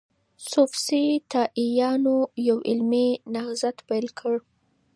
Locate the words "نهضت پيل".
3.33-4.07